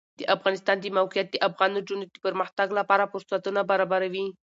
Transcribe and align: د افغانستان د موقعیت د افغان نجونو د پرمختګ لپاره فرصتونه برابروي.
د 0.19 0.21
افغانستان 0.35 0.77
د 0.79 0.85
موقعیت 0.97 1.27
د 1.31 1.35
افغان 1.47 1.71
نجونو 1.77 2.03
د 2.09 2.15
پرمختګ 2.25 2.67
لپاره 2.79 3.09
فرصتونه 3.11 3.59
برابروي. 3.71 4.25